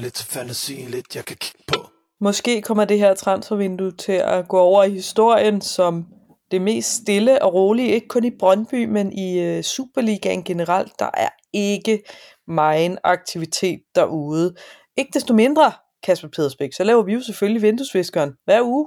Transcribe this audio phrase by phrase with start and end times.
[0.00, 1.90] lidt til fantasien, lidt jeg kan kigge på.
[2.20, 6.06] Måske kommer det her transfervindue til at gå over i historien som
[6.50, 10.92] det mest stille og rolige, ikke kun i Brøndby, men i øh, Superligaen generelt.
[10.98, 12.02] Der er ikke
[12.48, 14.54] meget aktivitet derude.
[14.96, 15.72] Ikke desto mindre,
[16.02, 18.86] Kasper Pedersbæk, så laver vi jo selvfølgelig vinduesviskeren hver uge.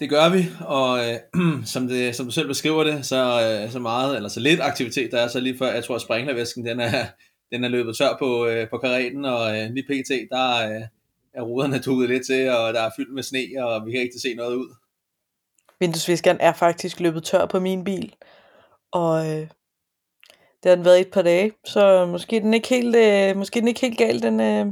[0.00, 1.18] Det gør vi, og øh,
[1.72, 3.16] som, det, som du selv beskriver det, så,
[3.64, 6.52] øh, så meget, eller så lidt aktivitet, der er så lige før, jeg tror, at
[6.56, 7.06] den er,
[7.52, 10.82] den er løbet tør på, øh, på kareten, og øh, lige pt, der øh,
[11.32, 14.18] er ruderne tukket lidt til, og der er fyldt med sne, og vi kan ikke
[14.18, 14.74] se noget ud.
[15.80, 18.14] Vinduesviskeren er faktisk løbet tør på min bil,
[18.90, 19.48] og øh,
[20.62, 23.68] det har den været et par dage, så måske den ikke helt, øh, måske den
[23.68, 24.66] ikke helt galt, den, øh,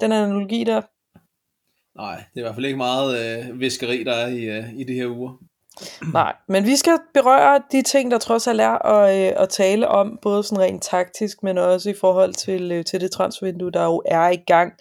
[0.00, 0.82] den analogi der.
[1.96, 4.84] Nej, det er i hvert fald ikke meget øh, viskeri, der er i, øh, i
[4.84, 5.38] de her uger.
[6.12, 9.88] Nej, men vi skal berøre de ting, der trods alt er at, øh, at tale
[9.88, 13.84] om, både sådan rent taktisk, men også i forhold til, øh, til det transfervindue, der
[13.84, 14.72] jo er i gang.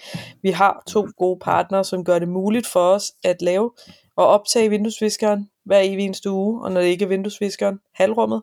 [0.42, 3.72] Vi har to gode partnere, som gør det muligt for os at lave
[4.18, 8.42] og optage vinduesviskeren hver evig eneste uge, og når det ikke er vinduesviskeren, halvrummet.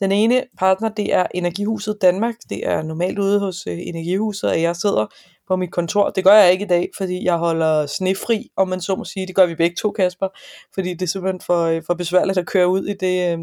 [0.00, 2.34] Den ene partner, det er Energihuset Danmark.
[2.50, 5.06] Det er normalt ude hos øh, Energihuset, at jeg sidder
[5.48, 6.10] på mit kontor.
[6.10, 9.26] Det gør jeg ikke i dag, fordi jeg holder snefri, om man så må sige.
[9.26, 10.28] Det gør vi begge to, Kasper,
[10.74, 13.38] fordi det er simpelthen for, øh, for besværligt at køre ud i det øh,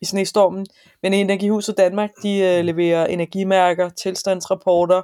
[0.00, 0.66] i snestormen.
[1.02, 5.02] Men Energihuset Danmark, de øh, leverer energimærker, tilstandsrapporter,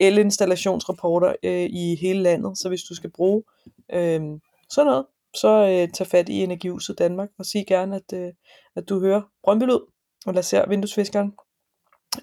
[0.00, 2.58] elinstallationsrapporter øh, i hele landet.
[2.58, 3.42] Så hvis du skal bruge
[3.92, 4.20] øh,
[4.70, 8.32] sådan noget, så øh, tag fat i Energihuset Danmark og sig gerne, at, øh,
[8.76, 9.80] at du hører Brøndby Lyd,
[10.26, 11.32] og lad se vinduesfiskeren.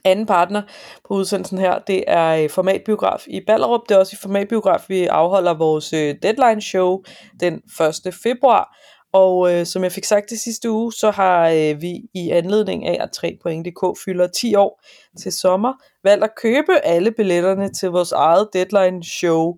[0.04, 0.62] Anden partner
[1.08, 3.82] på udsendelsen her, det er øh, Formatbiograf i Ballerup.
[3.90, 7.04] Det er også i Formatbiograf, vi afholder vores øh, deadline show
[7.40, 7.62] den
[8.06, 8.14] 1.
[8.24, 8.78] februar.
[9.14, 12.86] Og øh, som jeg fik sagt det sidste uge, så har øh, vi i anledning
[12.86, 14.82] af, at 3.dk fylder 10 år
[15.20, 15.74] til sommer,
[16.04, 19.54] valgt at købe alle billetterne til vores eget deadline show.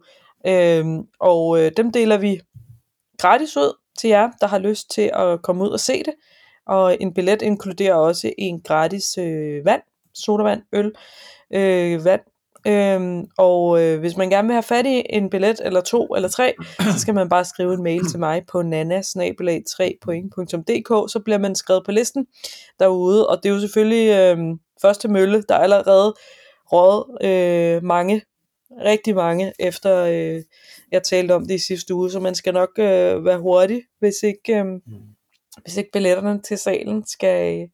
[0.48, 2.40] Øhm, og øh, dem deler vi
[3.20, 6.14] gratis ud til jer, der har lyst til at komme ud og se det.
[6.68, 9.82] Og en billet inkluderer også en gratis øh, vand,
[10.14, 10.92] sodavand, øl,
[11.54, 12.22] øh, vand.
[12.68, 16.30] Øhm, og øh, hvis man gerne vil have fat i en billet eller to eller
[16.30, 16.54] tre,
[16.94, 21.86] så skal man bare skrive en mail til mig på nanasnabelag3.dk, så bliver man skrevet
[21.86, 22.28] på listen
[22.80, 23.28] derude.
[23.28, 24.38] Og det er jo selvfølgelig øh,
[24.82, 26.14] første mølle, der allerede
[26.72, 28.22] råd øh, mange,
[28.72, 30.44] rigtig mange, efter øh,
[30.92, 34.24] jeg talte om det i sidste uge, så man skal nok øh, være hurtig, hvis
[34.24, 34.82] ikke, øh, mm.
[35.64, 37.70] hvis ikke billetterne til salen skal,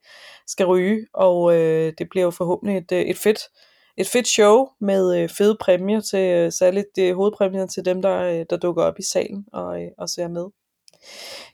[0.47, 3.39] skal ryge, og øh, det bliver jo forhåbentlig et, øh, et fedt
[3.97, 8.01] et fedt show med øh, fede præmier til, øh, særligt det øh, hovedpræmier til dem,
[8.01, 10.45] der, øh, der dukker op i salen og, øh, og ser med.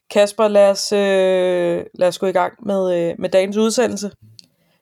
[0.09, 4.11] Kasper, lad os, øh, lad os gå i gang med, øh, med dagens udsendelse.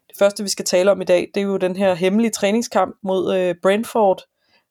[0.07, 2.95] Det første, vi skal tale om i dag, det er jo den her hemmelige træningskamp
[3.03, 4.21] mod øh, Brentford,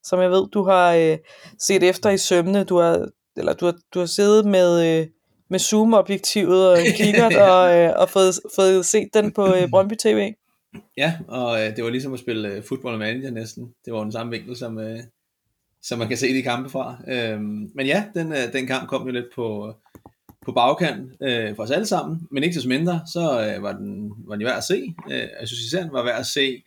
[0.05, 1.19] som jeg ved, du har øh,
[1.59, 2.65] set efter i sømne.
[2.65, 5.07] Du har, eller du har, du har siddet med, øh,
[5.51, 10.33] med zoom-objektivet og kigget og, øh, og fået, fået set den på øh, Brøndby TV.
[10.97, 13.75] Ja, og øh, det var ligesom at spille øh, football manager næsten.
[13.85, 14.99] Det var den samme vinkel, som, øh,
[15.83, 16.97] som man kan se de kampe fra.
[17.09, 19.75] Øhm, men ja, den, øh, den kamp kom jo lidt på,
[20.45, 24.13] på bagkant øh, for os alle sammen, men ikke så mindre, så øh, var, den,
[24.27, 24.95] var den værd at se.
[25.11, 26.63] Øh, jeg synes især, den var værd at se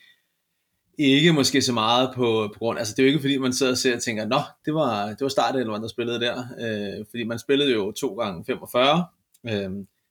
[1.05, 3.71] ikke måske så meget på, på grund, altså det er jo ikke fordi man sidder
[3.71, 7.05] og ser og tænker, nå, det var, det var startet, eller der spillede der, øh,
[7.09, 9.05] fordi man spillede jo to gange 45,
[9.49, 9.69] øh,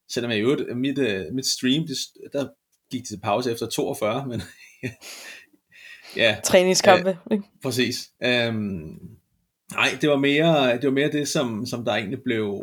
[0.09, 1.97] selvom jeg jo mit, øh, mit stream, det,
[2.33, 2.47] der
[2.91, 4.43] gik til pause efter 42, men
[6.17, 6.37] ja.
[6.45, 7.39] Træningskampe, øh?
[7.63, 8.11] Præcis.
[8.25, 8.99] Øhm,
[9.73, 12.61] nej, det var mere det, var mere det som, som der egentlig blev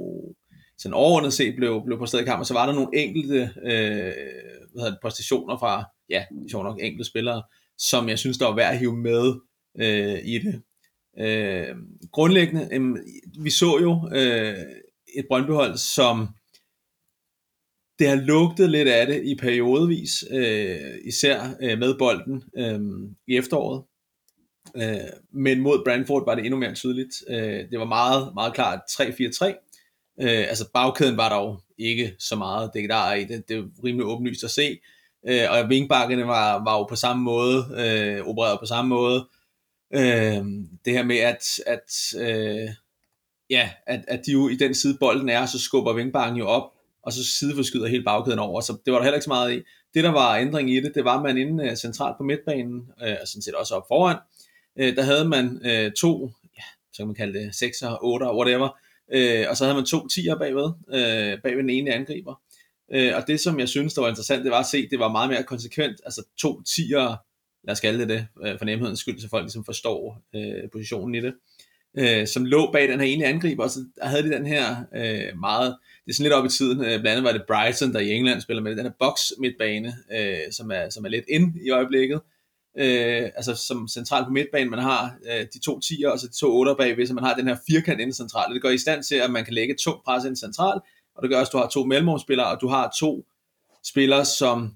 [0.78, 4.14] sådan overordnet set blev, blev på stedet i kampen, så var der nogle enkelte øh,
[4.72, 7.44] hvad hedder det, præstationer fra, ja, sjovt nok enkelte spillere,
[7.78, 9.34] som jeg synes, der var værd at hive med
[9.80, 10.62] øh, i det.
[11.20, 11.76] Øh,
[12.12, 12.96] grundlæggende, øh,
[13.44, 14.58] vi så jo øh,
[15.18, 16.28] et Brøndbyhold, som
[18.00, 22.80] det har lugtet lidt af det i periodevis, øh, især øh, med bolden øh,
[23.28, 23.84] i efteråret.
[24.76, 27.14] Øh, men mod Brandford var det endnu mere tydeligt.
[27.30, 29.46] Øh, det var meget, meget klart 3-4-3.
[30.22, 33.50] Øh, altså bagkæden var der jo ikke så meget det der i det.
[33.50, 34.80] Det er rimelig åbenlyst at se.
[35.30, 39.28] Øh, og vingbakkerne var, var jo på samme måde, øh, opereret på samme måde.
[39.94, 40.46] Øh,
[40.86, 42.70] det her med, at, at, øh,
[43.50, 46.72] ja, at, at de jo i den side bolden er, så skubber vingbakken jo op,
[47.04, 49.62] og så sideforskyder hele bagkæden over, så det var der heller ikke så meget i.
[49.94, 52.24] Det, der var ændring i det, det var, at man inde uh, øh, centralt på
[52.24, 54.18] midtbanen, uh, og sådan set også op foran,
[54.76, 56.64] uh, der havde man uh, to, ja,
[56.94, 58.70] så kan man kalde det 6'er, 8'er, whatever,
[59.16, 62.42] uh, og så havde man to 10'er bagved, uh, bagved den ene angriber.
[62.94, 65.12] Øh, og det, som jeg synes, der var interessant, det var at se, det var
[65.12, 67.28] meget mere konsekvent, altså to 10'er
[67.68, 71.16] lad os kalde det det, øh, for nemhedens skyld, så folk ligesom forstår øh, positionen
[71.16, 71.34] i det,
[71.98, 75.40] øh, som lå bag den her ene angriber, og så havde de den her øh,
[75.40, 75.76] meget,
[76.06, 78.12] det er sådan lidt op i tiden, øh, blandt andet var det Brighton, der i
[78.12, 81.70] England spiller med den her box midtbane, øh, som, er, som er lidt ind i
[81.70, 82.22] øjeblikket,
[82.78, 86.40] øh, altså som central på midtbanen, man har øh, de to 10'er og så de
[86.40, 88.54] to otter bagved, så man har den her firkant inde centralt.
[88.54, 90.82] Det gør i stand til, at man kan lægge et tungt pres ind centralt,
[91.18, 93.26] og det gør også, at du har to mellemrumspillere, og du har to
[93.84, 94.76] spillere, som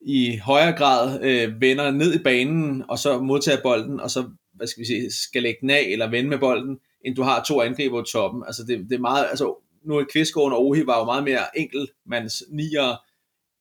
[0.00, 4.66] i højere grad øh, vender ned i banen, og så modtager bolden, og så hvad
[4.66, 7.60] skal vi sige, skal lægge den af, eller vende med bolden, end du har to
[7.60, 8.44] angriber i toppen.
[8.46, 9.54] Altså det, det er meget, altså
[9.84, 12.96] nu er Kvistgården og Ohi var jo meget mere enkeltmands nier,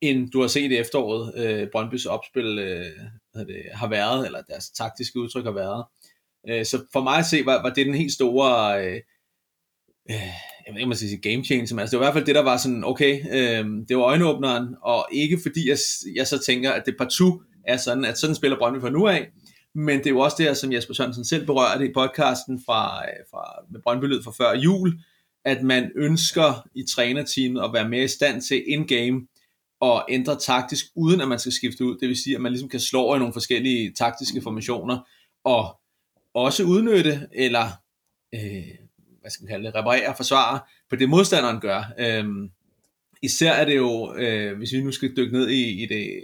[0.01, 2.85] end du har set i efteråret, øh, Brøndbys opspil øh,
[3.33, 5.85] hvad det, har været, eller deres taktiske udtryk har været.
[6.49, 9.01] Øh, så for mig at se, var, var det den helt store, øh,
[10.11, 10.33] øh,
[10.65, 12.25] jeg ved ikke, man skal sige game change, men altså, det var i hvert fald
[12.25, 15.77] det, der var sådan, okay, øh, det var øjenåbneren, og ikke fordi jeg,
[16.15, 19.31] jeg så tænker, at det partout er sådan, at sådan spiller Brøndby fra nu af,
[19.75, 23.25] men det er jo også det, som Jesper Sørensen selv berørte i podcasten fra, øh,
[23.31, 24.99] fra med Brøndby Lyd fra før jul,
[25.45, 29.27] at man ønsker i trænerteamet at være mere i stand til in-game
[29.81, 31.97] og ændre taktisk, uden at man skal skifte ud.
[31.97, 35.07] Det vil sige, at man ligesom kan slå over i nogle forskellige taktiske formationer,
[35.43, 35.79] og
[36.33, 37.65] også udnytte, eller
[38.35, 38.84] øh,
[39.25, 41.93] hvad skal man kalde det, reparere, forsvare på det modstanderen gør.
[41.99, 42.49] Øhm,
[43.23, 46.23] især er det jo, øh, hvis vi nu skal dykke ned i, i det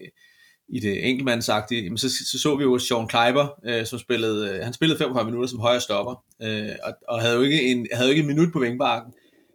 [0.73, 4.73] i det enkeltmandsagtige, så, så så vi jo Sean Kleiber, øh, som spillede, øh, han
[4.73, 8.11] spillede 45 minutter som højre stopper, øh, og, og havde, jo ikke en, havde jo
[8.11, 9.13] ikke en minut på vingbakken.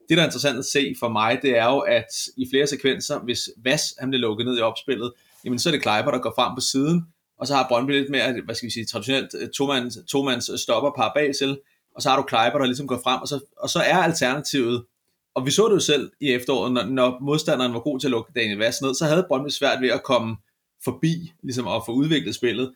[0.09, 2.07] Det, der er interessant at se for mig, det er jo, at
[2.37, 5.13] i flere sekvenser, hvis Vas han blev lukket ned i opspillet,
[5.45, 7.03] jamen så er det Kleiber, der går frem på siden,
[7.39, 10.91] og så har Brøndby lidt mere, hvad skal vi sige, traditionelt øh, to-mands, to stopper
[10.97, 11.59] par bag til,
[11.97, 14.85] og så har du Kleiber, der ligesom går frem, og så, og så er alternativet,
[15.35, 18.11] og vi så det jo selv i efteråret, når, når modstanderen var god til at
[18.11, 20.37] lukke Daniel Vass ned, så havde Brøndby svært ved at komme
[20.85, 22.75] forbi, ligesom at få udviklet spillet.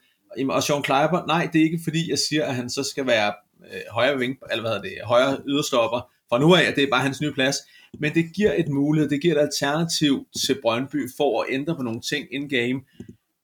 [0.49, 3.33] Og Sean Kleiber, nej, det er ikke fordi, jeg siger, at han så skal være
[3.73, 6.89] øh, højre ving, eller hvad hedder det, højre yderstopper fra nu af, at det er
[6.91, 7.55] bare hans nye plads.
[7.99, 11.83] Men det giver et mulighed, det giver et alternativ til Brøndby for at ændre på
[11.83, 12.81] nogle ting in-game.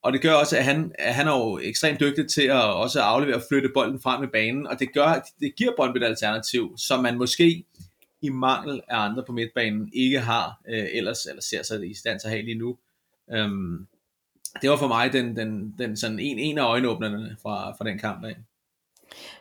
[0.07, 3.01] Og det gør også, at han, at han er jo ekstremt dygtig til at også
[3.01, 6.75] aflevere og flytte bolden frem i banen, og det gør, det giver Brøndby et alternativ,
[6.77, 7.65] som man måske
[8.21, 12.19] i mangel af andre på midtbanen ikke har øh, ellers, eller ser sig i stand
[12.19, 12.77] til at have lige nu.
[13.31, 13.87] Øhm,
[14.61, 17.99] det var for mig den, den, den sådan en, en af øjenåbnerne fra, fra den
[17.99, 18.35] kamp af.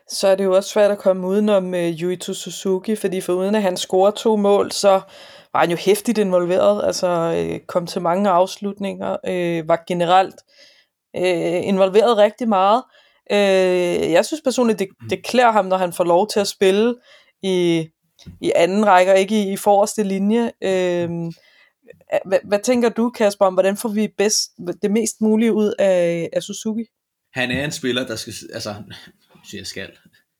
[0.08, 3.32] Så er det jo også svært at komme udenom øh, uh, Yuito Suzuki, fordi for
[3.32, 5.00] uden at han scorer to mål, så
[5.56, 10.34] var han jo hæftigt involveret, altså øh, kom til mange afslutninger, øh, var generelt
[11.16, 12.82] øh, involveret rigtig meget.
[13.32, 16.94] Øh, jeg synes personligt, det, det klæder ham, når han får lov til at spille
[17.42, 17.88] i,
[18.40, 20.52] i anden række, og ikke i, i forreste linje.
[20.62, 21.08] Øh,
[22.24, 24.50] hvad, hvad tænker du, Kasper, om hvordan får vi bedst,
[24.82, 26.84] det mest mulige ud af, af Suzuki?
[27.32, 28.74] Han er en spiller, der skal, altså,
[29.50, 29.90] siger jeg skal,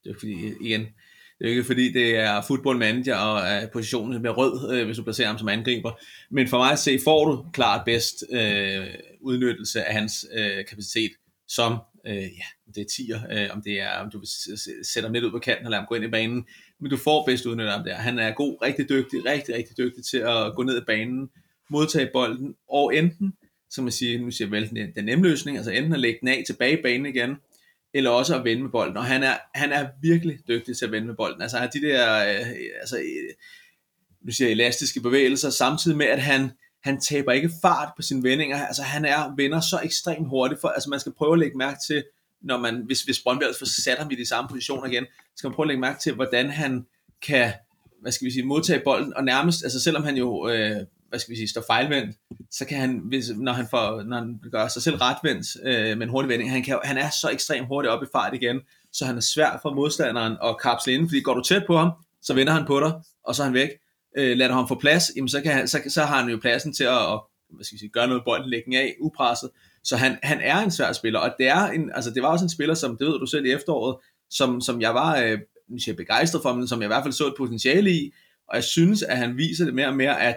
[0.04, 0.86] det er fordi, igen,
[1.38, 4.96] det er ikke fordi, det er football manager og er positionen med rød, øh, hvis
[4.96, 6.00] du placerer ham som angriber.
[6.30, 8.86] Men for mig at se, får du klart bedst øh,
[9.20, 11.10] udnyttelse af hans øh, kapacitet
[11.48, 15.12] som, øh, ja, det er tiger, øh, om det er, om du sætter midt ham
[15.12, 16.46] lidt ud på kanten og lader ham gå ind i banen,
[16.80, 17.94] men du får bedst udnyttet ham der.
[17.94, 21.28] Han er god, rigtig dygtig, rigtig, rigtig dygtig til at gå ned i banen,
[21.70, 23.32] modtage bolden, og enten,
[23.70, 26.18] som man siger, nu siger jeg vel, den, den nemme løsning, altså enten at lægge
[26.20, 27.36] den af tilbage i banen igen,
[27.94, 30.92] eller også at vende med bolden, og han er, han er virkelig dygtig til at
[30.92, 31.42] vende med bolden.
[31.42, 32.46] Altså han har de der, øh,
[32.80, 33.34] altså, øh,
[34.22, 36.50] nu siger elastiske bevægelser, samtidig med, at han,
[36.84, 38.66] han taber ikke fart på sine vendinger.
[38.66, 41.78] Altså han er vender så ekstremt hurtigt, for altså man skal prøve at lægge mærke
[41.86, 42.04] til,
[42.42, 45.48] når man, hvis, hvis Brøndby altså får sat ham i de samme positioner igen, skal
[45.48, 46.86] man prøve at lægge mærke til, hvordan han
[47.22, 47.52] kan,
[48.02, 51.32] hvad skal vi sige, modtage bolden, og nærmest, altså selvom han jo, øh, hvad skal
[51.32, 52.16] vi sige, står fejlvendt,
[52.50, 56.06] så kan han, hvis, når han, får, når han gør sig selv retvendt øh, med
[56.06, 58.60] en hurtig vending, han, kan, han er så ekstremt hurtigt op i fart igen,
[58.92, 61.90] så han er svær for modstanderen at kapsle ind, fordi går du tæt på ham,
[62.22, 62.92] så vender han på dig,
[63.24, 63.68] og så er han væk.
[64.18, 66.38] Øh, lader du ham få plads, jamen så, kan han, så, så har han jo
[66.42, 67.20] pladsen til at, at
[67.50, 69.50] hvad skal vi sige, gøre noget bolden, af, upresset.
[69.84, 72.44] Så han, han er en svær spiller, og det, er en, altså det var også
[72.44, 73.96] en spiller, som det ved du selv i efteråret,
[74.30, 75.38] som, som jeg var øh,
[75.86, 78.12] jeg begejstret for, men som jeg i hvert fald så et potentiale i,
[78.48, 80.36] og jeg synes, at han viser det mere og mere, at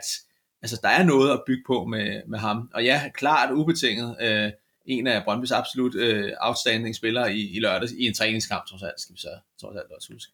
[0.61, 2.69] altså, der er noget at bygge på med, med ham.
[2.73, 4.51] Og ja, klart ubetinget, øh,
[4.85, 9.01] en af Brøndby's absolut øh, outstanding spillere i, i lørdags i en træningskamp, trods alt,
[9.01, 9.29] skal vi så
[9.61, 10.31] trods alt også huske.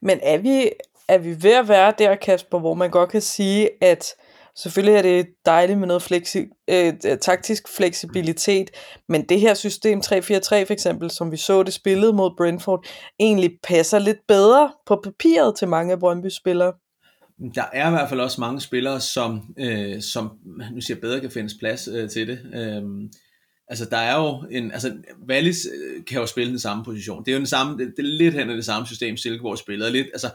[0.00, 0.70] Men er vi,
[1.08, 4.14] er vi ved at være der, Kasper, hvor man godt kan sige, at
[4.56, 8.70] selvfølgelig er det dejligt med noget flexi- øh, taktisk fleksibilitet,
[9.08, 12.86] men det her system 3-4-3 for eksempel, som vi så det spillet mod Brentford,
[13.20, 16.72] egentlig passer lidt bedre på papiret til mange af Brøndby spillere.
[17.54, 20.38] Der er i hvert fald også mange spillere, som, øh, som
[20.72, 22.40] nu siger bedre kan findes plads øh, til det.
[22.54, 23.10] Øh,
[23.68, 24.96] altså der er jo en, altså
[25.28, 27.24] Wallis øh, kan jo spille den samme position.
[27.24, 29.58] Det er jo den samme, det, det er lidt hen af det samme system, Silkeborg
[29.58, 29.90] spiller.
[29.90, 30.30] Lidt, altså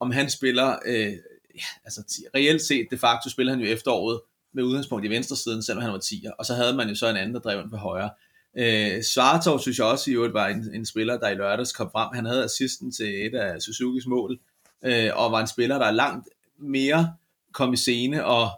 [0.00, 1.12] om han spiller, øh,
[1.54, 4.20] ja, altså reelt set de facto spiller han jo efteråret
[4.54, 7.08] med udgangspunkt i venstre siden, selvom han var 10'er, og så havde man jo så
[7.08, 8.10] en anden, der drev den på højre.
[8.58, 11.90] Øh, Svartov synes jeg også i øvrigt var en, en spiller, der i lørdags kom
[11.92, 12.08] frem.
[12.14, 14.38] Han havde assisten til et af Suzukis mål,
[14.84, 17.12] øh, og var en spiller, der langt mere
[17.52, 18.48] kom i scene, og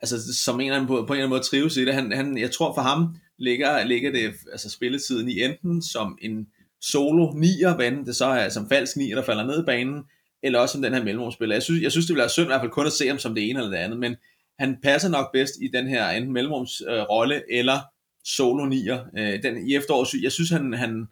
[0.00, 1.94] altså, som en eller anden på, på en eller anden måde trives i det.
[1.94, 6.46] Han, han, jeg tror for ham ligger, ligger det altså spilletiden i enten som en
[6.80, 10.02] solo nier, hvad det så er som falsk nier, der falder ned i banen,
[10.42, 11.54] eller også som den her mellemrumspiller.
[11.54, 13.18] Jeg synes, jeg synes det ville være synd i hvert fald kun at se ham
[13.18, 14.16] som det ene eller det andet, men
[14.58, 17.78] han passer nok bedst i den her enten mellemrumsrolle øh, rolle, eller
[18.24, 19.04] solo nier.
[19.18, 21.06] Øh, den, I efteråret, jeg synes han, han,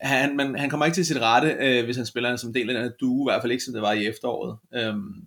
[0.00, 2.82] han, man, han kommer ikke til sit rette, øh, hvis han spiller som del af
[2.82, 4.58] den duo, i hvert fald ikke som det var i efteråret.
[4.74, 5.26] Øhm,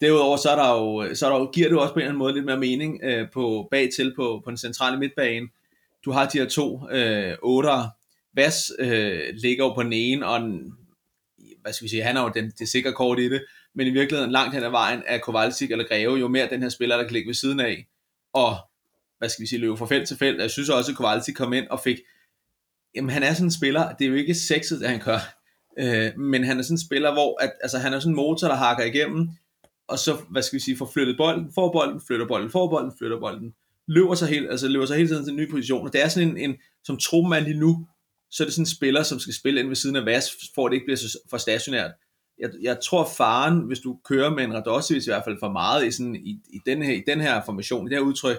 [0.00, 2.02] derudover så, er der jo, så er der jo, giver det jo også på en
[2.02, 5.48] eller anden måde lidt mere mening øh, på bagtil på, på den centrale midtbane.
[6.04, 7.88] Du har de her to øh, otter.
[8.34, 10.72] Vas øh, ligger jo på den ene, og en,
[11.62, 13.44] hvad skal vi sige, han er jo den, det sikre kort i det,
[13.74, 16.68] men i virkeligheden langt hen ad vejen er Kovalsik eller Greve jo mere den her
[16.68, 17.86] spiller, der kan ligge ved siden af,
[18.32, 18.56] og
[19.18, 20.40] hvad skal vi sige, løbe fra felt til felt.
[20.40, 21.98] Jeg synes også, at Kovalsik kom ind og fik,
[22.98, 25.18] jamen han er sådan en spiller, det er jo ikke sexet, det han gør,
[25.78, 28.48] øh, men han er sådan en spiller, hvor at, altså, han er sådan en motor,
[28.48, 29.28] der hakker igennem,
[29.88, 32.92] og så, hvad skal vi sige, får flyttet bolden, får bolden, flytter bolden, får bolden,
[32.98, 33.54] flytter bolden,
[33.86, 36.08] løber sig, helt, altså løber sig hele tiden til en ny position, og det er
[36.08, 37.86] sådan en, en som trummand lige nu,
[38.30, 40.66] så er det sådan en spiller, som skal spille ind ved siden af Vas, for
[40.66, 41.90] at det ikke bliver så for stationært.
[42.38, 45.86] Jeg, jeg tror faren, hvis du kører med en Radosevic i hvert fald for meget
[45.86, 48.38] i, sådan, i, i, den her, i den her formation, i det her udtryk,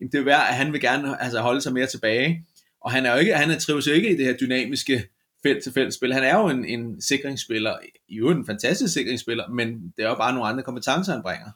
[0.00, 2.46] jamen det er værd, at han vil gerne altså, holde sig mere tilbage.
[2.80, 5.02] Og han er jo ikke, han er trives jo ikke i det her dynamiske
[5.42, 6.12] felt til felt spil.
[6.12, 7.74] Han er jo en, en sikringsspiller,
[8.08, 11.50] i øvrigt en fantastisk sikringsspiller, men det er jo bare nogle andre kompetencer, han bringer.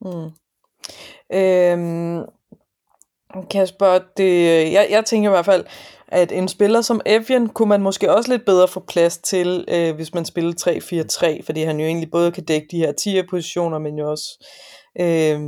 [0.00, 0.30] Mm.
[1.32, 2.24] Øhm,
[3.50, 5.64] Kasper, det, jeg, jeg tænker i hvert fald,
[6.08, 9.94] at en spiller som Evian kunne man måske også lidt bedre få plads til, øh,
[9.94, 10.52] hvis man spiller
[11.40, 14.46] 3-4-3, fordi han jo egentlig både kan dække de her 10 positioner, men jo også
[15.00, 15.40] øh,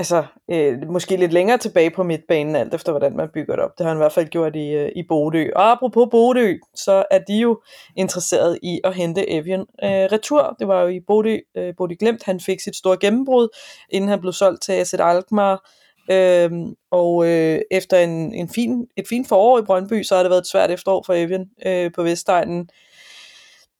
[0.00, 3.78] altså, øh, måske lidt længere tilbage på midtbanen, alt efter hvordan man bygger det op.
[3.78, 5.50] Det har han i hvert fald gjort i, øh, i Bodø.
[5.56, 7.60] Og apropos Bodø, så er de jo
[7.96, 10.56] interesseret i at hente Evian øh, retur.
[10.58, 13.48] Det var jo i Bodø, øh, Bodø Glemt, han fik sit store gennembrud,
[13.90, 15.70] inden han blev solgt til AZ Alkmaar.
[16.10, 20.30] Øhm, og øh, efter en, en fin, et fint forår i Brøndby, så har det
[20.30, 22.68] været et svært efterår for Evian øh, på Vestegnen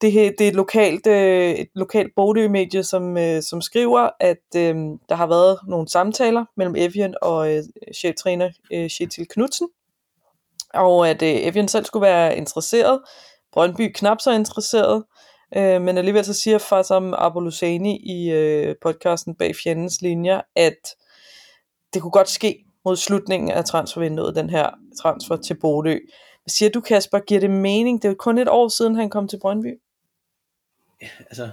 [0.03, 4.75] det, det er et lokalt, øh, et lokalt bogdømedie, som, øh, som skriver, at øh,
[5.09, 7.63] der har været nogle samtaler mellem Evian og øh,
[7.95, 9.69] cheftræner øh, Chetil Knudsen,
[10.75, 13.01] og at øh, Evian selv skulle være interesseret,
[13.53, 15.05] Brøndby knap så interesseret,
[15.57, 20.97] øh, men alligevel så siger far som Abolosani i øh, podcasten Bag Fjendens Linjer, at
[21.95, 24.71] det kunne godt ske mod slutningen af transfervinduet, den her
[25.03, 25.99] transfer til Bodø.
[26.45, 27.19] Hvad siger du, Kasper?
[27.19, 28.03] Giver det mening?
[28.03, 29.81] Det er jo kun et år siden, han kom til Brøndby
[31.21, 31.51] altså,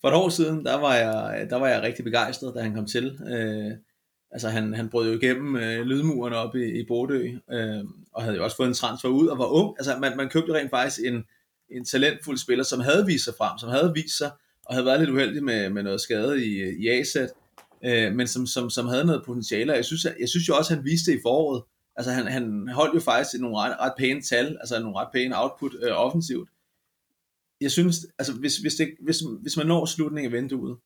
[0.00, 2.86] for et år siden, der var jeg, der var jeg rigtig begejstret, da han kom
[2.86, 3.18] til.
[3.28, 3.72] Øh,
[4.30, 8.36] altså han, han brød jo igennem øh, lydmuren op i, i Bodø, øh, og havde
[8.36, 9.76] jo også fået en transfer ud, og var ung.
[9.78, 11.24] Altså man, man købte rent faktisk en,
[11.70, 14.30] en talentfuld spiller, som havde vist sig frem, som havde vist sig,
[14.64, 17.30] og havde været lidt uheldig med, med noget skade i, i ASAT,
[17.84, 20.72] øh, men som, som, som havde noget potentiale, jeg synes, jeg, jeg synes jo også,
[20.72, 21.62] at han viste det i foråret.
[21.96, 25.42] Altså han, han holdt jo faktisk nogle ret, ret pæne tal, altså nogle ret pæne
[25.42, 26.48] output øh, offensivt
[27.60, 30.78] jeg synes, altså hvis, hvis, det, hvis, hvis man når slutningen af vinduet,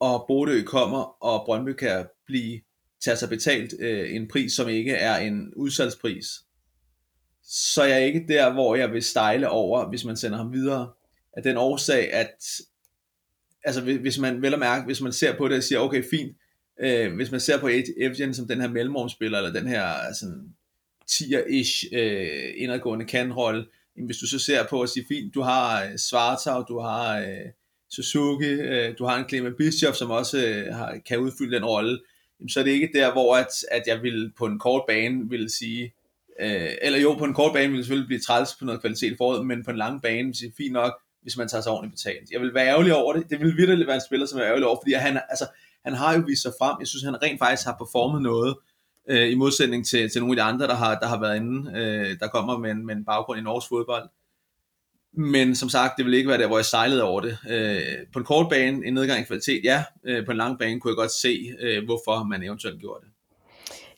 [0.00, 2.60] og Bodø kommer, og Brøndby kan blive
[3.04, 6.26] tage sig betalt øh, en pris, som ikke er en udsalgspris,
[7.42, 10.92] så er jeg ikke der, hvor jeg vil stejle over, hvis man sender ham videre,
[11.36, 12.36] af den årsag, at
[13.64, 16.36] altså hvis man vel og mærke, hvis man ser på det og siger, okay, fint,
[16.80, 20.54] øh, hvis man ser på Evgen som den her mellemrumspiller, eller den her sådan
[21.10, 25.84] 10'er-ish øh, indadgående kanrolle, Jamen, hvis du så ser på at sige, fint, du har
[25.84, 27.50] øh, Svartau, du har øh,
[27.90, 32.00] Suzuki, øh, du har en Clement Bischoff, som også øh, har, kan udfylde den rolle,
[32.48, 35.50] så er det ikke der, hvor at, at jeg vil på en kort bane vil
[35.50, 35.94] sige,
[36.40, 39.12] øh, eller jo, på en kort bane vil det selvfølgelig blive træls på noget kvalitet
[39.12, 41.72] i foråret, men på en lang bane vil sige, fint nok, hvis man tager sig
[41.72, 42.30] ordentligt betalt.
[42.30, 43.30] Jeg vil være ærgerlig over det.
[43.30, 45.46] Det vil virkelig være en spiller, som er ærgerlig over, fordi han, altså,
[45.84, 46.76] han har jo vist sig frem.
[46.80, 48.71] Jeg synes, han rent faktisk har performet noget, øh,
[49.10, 51.72] Øh, i modsætning til, til nogle af de andre, der har, der har været inde,
[51.78, 54.08] øh, der kommer med en, med en baggrund i norsk fodbold.
[55.14, 57.38] Men som sagt, det vil ikke være der, hvor jeg sejlede over det.
[57.50, 59.84] Øh, på en kort bane, en nedgang i kvalitet, ja.
[60.04, 63.12] Øh, på en lang bane kunne jeg godt se, øh, hvorfor man eventuelt gjorde det.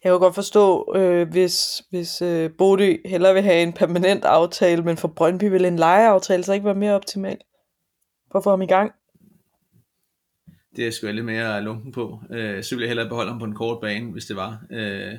[0.04, 4.82] Jeg kan godt forstå, øh, hvis, hvis øh, Bodø hellere vil have en permanent aftale,
[4.82, 7.38] men for Brøndby vil en lejeaftale så ikke være mere optimal
[8.32, 8.92] for at få ham i gang
[10.76, 12.20] det er jeg sgu lidt mere lunken på.
[12.30, 14.62] Øh, så ville jeg hellere beholde ham på en kort bane, hvis det var.
[14.70, 15.14] Øh,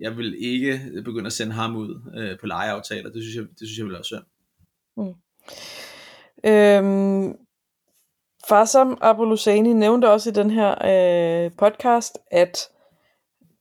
[0.00, 3.10] jeg vil ikke begynde at sende ham ud øh, på lejeaftaler.
[3.10, 4.24] Det synes jeg, det synes jeg vil være synd.
[4.96, 5.14] Mm.
[6.44, 7.36] Øhm,
[8.48, 12.68] Farsam Abulusani nævnte også i den her øh, podcast, at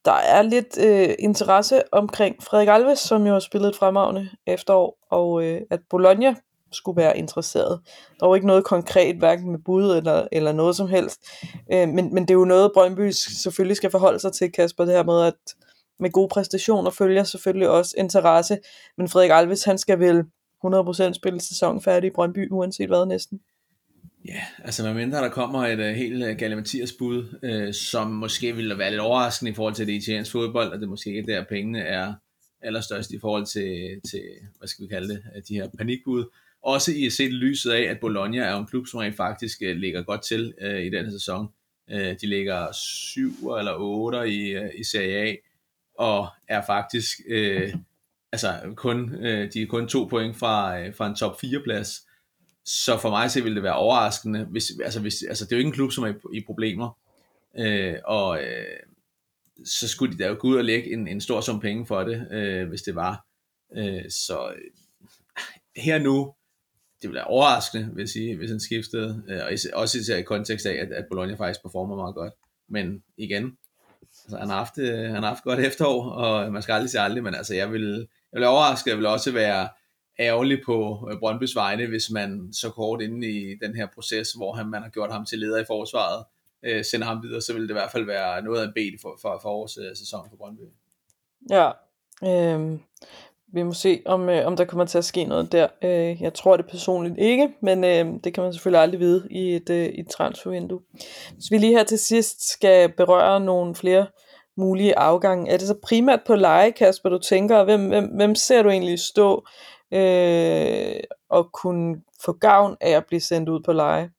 [0.06, 4.98] der er lidt øh, interesse omkring Frederik Alves, som jo har spillet et fremragende efterår,
[5.10, 6.36] og øh, at Bologna
[6.72, 7.80] skulle være interesseret.
[8.20, 11.20] Der var ikke noget konkret, hverken med bud eller, eller noget som helst.
[11.74, 14.94] Øh, men, men det er jo noget, Brøndby selvfølgelig skal forholde sig til, Kasper, det
[14.94, 15.34] her med, at
[16.00, 18.58] med gode præstationer følger selvfølgelig også interesse.
[18.98, 20.24] Men Frederik Alves, han skal vel
[20.66, 23.40] 100% spille sæson færdig i Brøndby, uanset hvad næsten.
[24.26, 28.56] Ja, altså med mindre der kommer et uh, helt uh, Galimatias bud, uh, som måske
[28.56, 31.32] ville være lidt overraskende i forhold til det italienske fodbold, og det er måske ikke
[31.32, 32.14] der pengene er
[32.62, 34.22] allerstørst i forhold til, til
[34.58, 36.26] hvad skal vi kalde det, de her panikbud.
[36.68, 39.62] Også i at se det lyset af, at Bologna er en klub, som rent faktisk
[39.62, 41.48] øh, ligger godt til øh, i denne sæson.
[41.92, 45.36] Øh, de ligger 7 eller 8 i, øh, i Serie A,
[45.98, 47.74] og er faktisk øh,
[48.32, 52.08] altså kun, øh, de er kun to point fra, øh, fra en top 4 plads.
[52.66, 55.60] Så for mig så ville det være overraskende, hvis, altså, hvis, altså det er jo
[55.60, 56.98] ikke en klub, som er i, i problemer,
[57.58, 58.80] øh, og øh,
[59.66, 62.04] så skulle de da jo gå ud og lægge en, en stor sum penge for
[62.04, 63.26] det, øh, hvis det var.
[63.78, 64.72] Øh, så øh,
[65.76, 66.34] her nu,
[67.02, 70.18] det ville være overraskende, vil jeg sige, hvis han skiftede, øh, og især, også især
[70.18, 72.34] i kontekst af, at, at Bologna faktisk performer meget godt.
[72.70, 73.58] Men igen,
[74.24, 74.78] altså, han, har haft,
[75.12, 78.08] han har haft godt efterår, og man skal aldrig sige aldrig, men altså, jeg vil,
[78.34, 79.70] jeg vil overraske, jeg vil også være
[80.20, 84.54] ærgerlig på øh, Brøndbys vegne, hvis man så kort inde i den her proces, hvor
[84.54, 86.26] han, man har gjort ham til leder i forsvaret,
[86.64, 89.00] øh, sender ham videre, så vil det i hvert fald være noget af en bed
[89.02, 90.62] for, for, for års øh, sæson for Brøndby.
[91.50, 91.72] Ja,
[92.24, 92.80] øh,
[93.54, 95.68] vi må se, om, øh, om der kommer til at ske noget der.
[95.84, 99.56] Øh, jeg tror det personligt ikke, men øh, det kan man selvfølgelig aldrig vide i
[99.56, 100.80] et, øh, i et transfervindue.
[101.34, 104.08] Hvis vi lige her til sidst skal berøre nogle flere
[104.58, 108.64] mulige afgange, er det så primært på leje, Kasper, du tænker, hvem, hvem, hvem ser
[108.64, 109.48] du egentlig stå
[109.94, 114.10] øh, og kunne få gavn af at blive sendt ud på leje.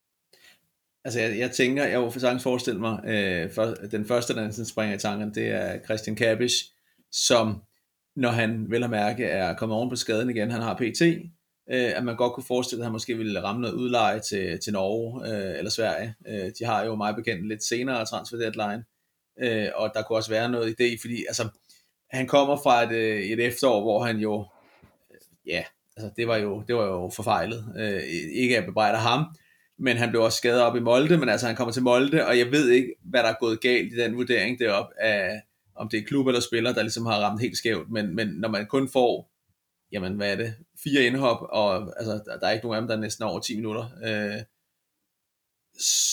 [1.04, 4.96] Altså jeg, jeg tænker, jeg vil sagtens forestille mig, øh, for, den første, der springer
[4.96, 6.72] i tanken, det er Christian Kabisch,
[7.12, 7.62] som
[8.16, 11.02] når han vel at mærke er kommet oven på skaden igen, han har PT,
[11.70, 14.72] øh, at man godt kunne forestille, at han måske ville ramme noget udleje til, til
[14.72, 16.14] Norge øh, eller Sverige.
[16.28, 18.84] Øh, de har jo meget bekendt lidt senere transfer deadline,
[19.40, 21.48] øh, og der kunne også være noget idé, fordi altså,
[22.10, 24.46] han kommer fra et, øh, et efterår, hvor han jo
[25.10, 25.64] øh, ja,
[25.96, 27.74] altså det var jo, det var jo forfejlet.
[27.78, 29.24] Øh, ikke at bebrejde ham,
[29.78, 32.38] men han blev også skadet op i Molde, men altså han kommer til Molde, og
[32.38, 35.42] jeg ved ikke, hvad der er gået galt i den vurdering deroppe af,
[35.78, 38.48] om det er klubber, der spiller, der ligesom har ramt helt skævt, men, men når
[38.48, 39.32] man kun får,
[39.92, 42.88] jamen hvad er det, fire indhop, og altså, der, der er ikke nogen af dem,
[42.88, 44.42] der er næsten over 10 minutter, øh,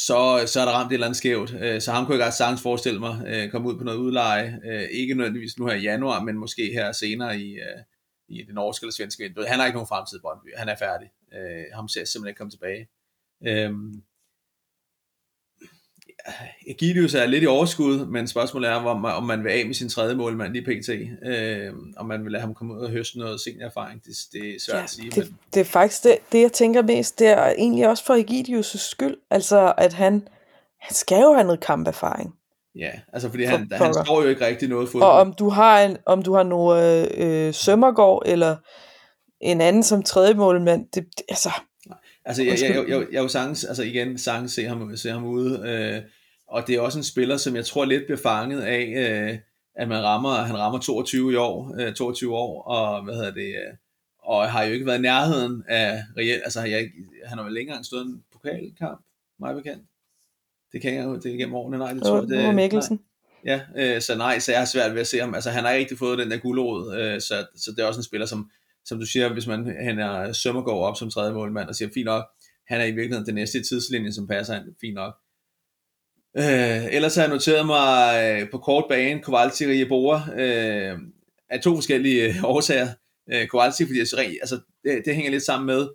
[0.07, 1.53] så, så er der ramt et eller andet skævt.
[1.61, 4.59] Øh, så ham kunne jeg godt sagtens forestille mig, øh, komme ud på noget udleje,
[4.65, 7.81] øh, ikke nødvendigvis nu her i januar, men måske her senere i, øh,
[8.27, 9.45] i det norske eller svenske vindue.
[9.45, 10.47] Han har ikke nogen fremtid i Brøndby.
[10.57, 11.09] Han er færdig.
[11.33, 12.87] Øh, ham ser simpelthen ikke komme tilbage.
[13.47, 13.73] Øh,
[16.67, 19.89] Egidius er lidt i overskud, men spørgsmålet er, om, om man vil af med sin
[19.89, 20.89] tredje målmand lige pt.
[21.29, 24.03] Øh, om man vil lade ham komme ud og høste noget seniorerfaring.
[24.05, 25.11] Det, det er svært ja, at sige.
[25.11, 25.37] Det, men...
[25.53, 29.17] det er faktisk det, det, jeg tænker mest, det er egentlig også for Egidius' skyld.
[29.31, 30.27] Altså, at han,
[30.81, 32.33] han skal jo have noget kamperfaring.
[32.75, 35.11] Ja, altså fordi han, for, han står jo ikke rigtig noget fodbold.
[35.11, 38.55] Og om du har, en, om du har noget øh, Sømmergaard, eller
[39.41, 41.49] en anden som tredje målmand, det, det altså...
[42.25, 45.25] Altså, jeg, jeg, jeg, jeg, jeg jo sagtens, altså igen, sagtens se ham, se ham
[45.25, 46.01] ude, øh,
[46.47, 49.39] og det er også en spiller, som jeg tror lidt bliver fanget af, øh,
[49.75, 53.47] at man rammer, han rammer 22 i år, øh, 22 år, og hvad hedder det,
[53.47, 53.73] øh,
[54.19, 56.91] og har jo ikke været i nærheden af reelt, altså jeg,
[57.25, 59.05] han har vel længere stået en pokalkamp,
[59.39, 59.83] meget bekendt.
[60.73, 62.27] Det kan jeg jo, det er gennem årene, nej, det tror jeg.
[62.27, 62.99] Det, Mikkelsen.
[63.45, 65.35] Ja, øh, så nej, så jeg har svært ved at se ham.
[65.35, 67.99] Altså, han har ikke rigtig fået den der guldråd, øh, så, så det er også
[67.99, 68.49] en spiller, som,
[68.85, 72.05] som du siger, hvis man han er Sømmergaard op som tredje målmand og siger, fint
[72.05, 72.25] nok,
[72.67, 75.15] han er i virkeligheden den næste tidslinje, som passer han, fint nok.
[76.37, 80.99] Øh, ellers har jeg noteret mig øh, på kort bane, Kowalski og Jeboa, øh,
[81.49, 82.87] af to forskellige øh, årsager.
[83.33, 85.87] Øh, Kowalski, fordi altså, altså, det, det hænger lidt sammen med,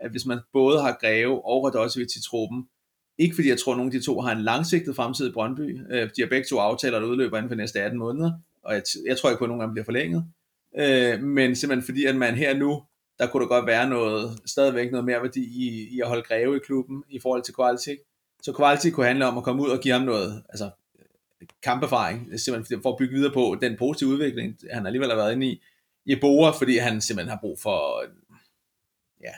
[0.00, 2.64] at hvis man både har Greve og Radosevic i truppen,
[3.18, 5.80] ikke fordi jeg tror, at nogen af de to har en langsigtet fremtid i Brøndby.
[5.90, 8.82] Øh, de har begge to aftaler, der udløber inden for næste 18 måneder, og jeg,
[9.06, 10.24] jeg tror ikke på, at nogen af dem bliver forlænget.
[10.78, 12.82] Øh, men simpelthen fordi, at man her nu,
[13.18, 16.56] der kunne der godt være noget, stadigvæk noget mere værdi i, i at holde greve
[16.56, 17.98] i klubben i forhold til Kowalczyk.
[18.42, 20.70] Så Kowalczyk kunne handle om at komme ud og give ham noget, altså
[21.62, 25.46] kamperfaring, simpelthen for at bygge videre på den positive udvikling, han alligevel har været inde
[25.46, 25.62] i.
[26.04, 28.04] i Boa, fordi han simpelthen har brug for,
[29.22, 29.32] ja,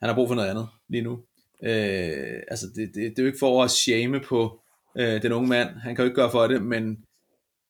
[0.00, 1.12] han har brug for noget andet lige nu.
[1.62, 4.60] Øh, altså det, det, det er jo ikke for at shame på
[4.98, 7.04] øh, den unge mand, han kan jo ikke gøre for det, men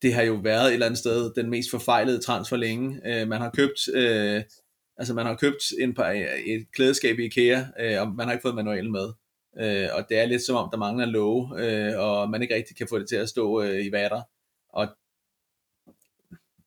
[0.02, 3.00] det har jo været et eller andet sted den mest forfejlede transfer længe.
[3.04, 4.42] Øh, man har købt øh,
[4.96, 8.32] altså man har købt en par, øh, et klædeskab i IKEA, øh, og man har
[8.32, 9.12] ikke fået manualen med.
[9.60, 12.76] Øh, og det er lidt som om, der mangler love, øh, og man ikke rigtig
[12.76, 14.22] kan få det til at stå øh, i vatter.
[14.68, 14.88] Og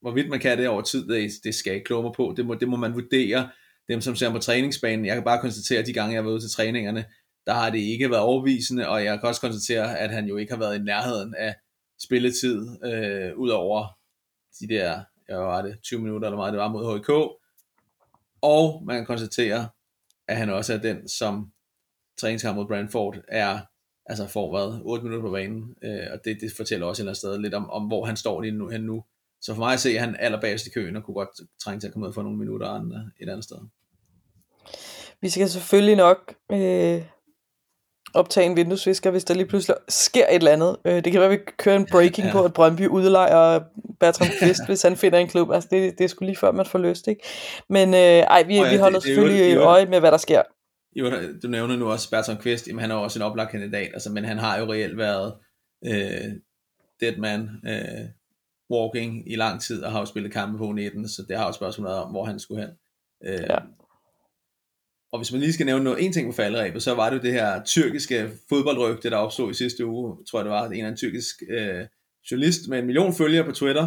[0.02, 2.34] hvorvidt man kan det over tid, det, det skal jeg ikke kloge mig på.
[2.38, 3.50] Det må, det må man vurdere.
[3.90, 6.34] Dem, som ser på træningsbanen, jeg kan bare konstatere, at de gange, jeg har været
[6.34, 7.06] ude til træningerne,
[7.46, 10.54] der har det ikke været overvisende, og jeg kan også konstatere, at han jo ikke
[10.54, 11.56] har været i nærheden af
[12.04, 13.88] spilletid, øh, ud over
[14.60, 17.10] de der, jeg var det, 20 minutter eller meget, det var mod HK.
[18.42, 19.70] Og man kan konstatere,
[20.28, 21.52] at han også er den, som
[22.18, 23.60] træningskamp mod Brandford er,
[24.06, 27.10] altså får hvad, 8 minutter på banen, øh, og det, det fortæller også et eller
[27.10, 29.04] andet sted lidt om, om hvor han står lige nu, han nu.
[29.42, 31.30] Så for mig at se, at han allerbagest i køen, og kunne godt
[31.60, 33.58] trænge til at komme ud for nogle minutter andre, et andet sted.
[35.22, 37.02] Vi skal selvfølgelig nok øh,
[38.16, 40.78] optage en vinduesvisker, hvis der lige pludselig sker et eller andet.
[40.86, 42.34] Øh, det kan være, at vi kører en breaking ja.
[42.36, 43.60] på, at Brøndby udlejer
[44.00, 45.52] Bertram Kvist, hvis han finder en klub.
[45.52, 47.24] Altså, det, det er sgu lige før, man får lyst, ikke?
[47.70, 50.00] Men øh, ej, vi, oh ja, vi holder det, det selvfølgelig det, det, øje med,
[50.00, 50.42] hvad der sker.
[50.96, 51.12] Jo,
[51.44, 54.26] du nævner nu også Bertram Kvist, jamen han er også en oplagt kandidat, altså, men
[54.26, 55.34] han har jo reelt været
[55.86, 56.32] øh,
[57.02, 58.06] dead man øh,
[58.72, 61.52] walking i lang tid, og har jo spillet kampe på 19, så det har jo
[61.52, 62.72] spørgsmålet om, hvor han skulle hen.
[63.26, 63.58] Øh, ja.
[65.16, 67.34] Og hvis man lige skal nævne noget, en ting på falderæbet, så var det det
[67.34, 70.98] her tyrkiske fodboldrygte, der opstod i sidste uge, tror jeg det var, en af en
[70.98, 71.86] tyrkisk øh,
[72.32, 73.84] journalist med en million følgere på Twitter.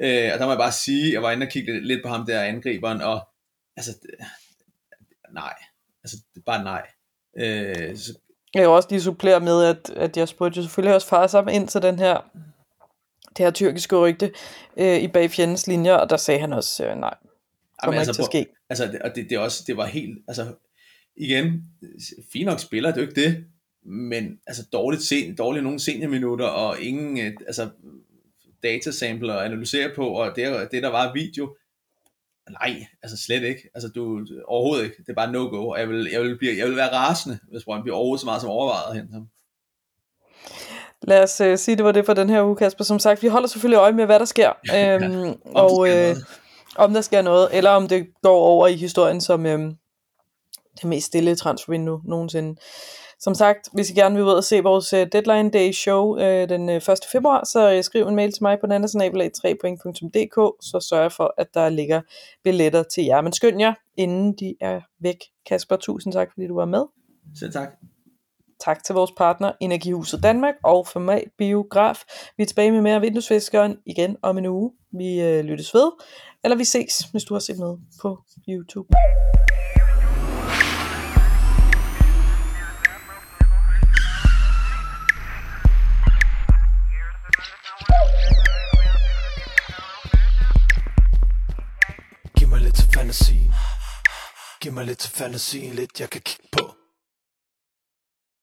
[0.00, 2.26] Øh, og der må jeg bare sige, jeg var inde og kigge lidt på ham
[2.26, 3.28] der angriberen, og
[3.76, 3.90] altså,
[5.34, 5.54] nej,
[6.04, 6.86] altså bare nej.
[7.38, 8.18] Øh, så,
[8.54, 11.54] jeg vil også lige supplere med, at, at jeg spurgte jo selvfølgelig også far sammen
[11.54, 12.20] ind til den her,
[13.36, 14.32] det her tyrkiske rygte
[14.76, 17.14] øh, i bag fjendens linjer, og der sagde han også, øh, nej,
[17.82, 18.54] kommer altså, ikke til at ske.
[18.72, 20.54] Altså, og det, det, også, det var helt, altså,
[21.16, 21.64] igen,
[22.32, 23.44] fint nok spiller, det er jo ikke det,
[23.84, 27.68] men altså dårligt, sen, dårligt nogle seniorminutter, og ingen øh, altså,
[28.62, 31.56] datasample at analysere på, og det, det der var video,
[32.50, 36.08] nej, altså slet ikke, altså du, overhovedet ikke, det er bare no-go, og jeg vil,
[36.12, 39.12] jeg vil, blive, jeg vil være rasende, hvis Brøndby overhovedet så meget som overvejet hen
[39.12, 39.28] ham.
[41.02, 42.84] Lad os uh, sige, det var det for den her uge, Kasper.
[42.84, 44.50] Som sagt, vi holder selvfølgelig øje med, hvad der sker.
[44.76, 46.16] øhm, og, øh,
[46.76, 49.76] om der sker noget, eller om det går over i historien som øhm,
[50.76, 52.60] det mest stille transfervindue nogensinde.
[53.20, 56.48] Som sagt, hvis I gerne vil ud og se vores uh, Deadline Day show uh,
[56.48, 56.84] den uh, 1.
[57.12, 61.46] februar, så uh, skriv en mail til mig på nandersnabelag3point.dk, så sørger jeg for, at
[61.54, 62.00] der ligger
[62.44, 63.20] billetter til jer.
[63.20, 65.16] Men skynd jer, inden de er væk.
[65.46, 66.84] Kasper, tusind tak, fordi du var med.
[67.38, 67.68] Selv tak.
[68.60, 72.02] Tak til vores partner Energihuset Danmark og Format Biograf.
[72.36, 74.72] Vi er tilbage med mere Vinduesfiskeren igen om en uge.
[74.92, 75.90] Vi øh, lyttes ved.
[76.44, 78.88] Eller vi ses, hvis du har set med på YouTube.
[92.38, 93.32] Giv mig lidt til fantasy
[94.60, 96.71] Giv mig lidt til fantasy Lidt jeg kan kigge på.